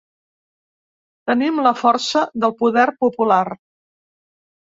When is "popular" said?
3.05-3.41